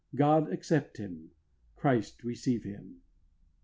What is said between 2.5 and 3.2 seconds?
him.